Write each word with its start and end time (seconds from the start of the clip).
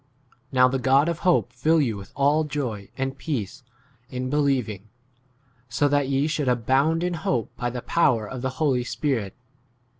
18 0.45 0.45
Now 0.51 0.67
the 0.67 0.79
God 0.79 1.07
of 1.09 1.19
hope 1.19 1.53
fill 1.53 1.79
you 1.79 1.95
with 1.95 2.11
all 2.15 2.43
joy 2.43 2.89
and 2.97 3.19
peace 3.19 3.61
in 4.09 4.31
believing, 4.31 4.89
so 5.69 5.87
that 5.89 6.09
ye 6.09 6.25
should 6.25 6.49
abound 6.49 7.03
in 7.03 7.13
hope 7.13 7.55
by 7.55 7.69
[the] 7.69 7.83
power 7.83 8.27
of 8.27 8.41
[the] 8.41 8.49
Holy 8.57 8.83
Spirit. 8.83 9.35